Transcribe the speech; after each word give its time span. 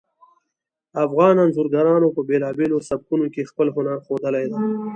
افغان 1.05 1.35
انځورګرانو 1.43 2.07
په 2.15 2.21
بیلابیلو 2.29 2.85
سبکونو 2.89 3.25
کې 3.33 3.49
خپل 3.51 3.67
هنر 3.75 3.97
ښودلی 4.05 4.45
ده 4.51 4.57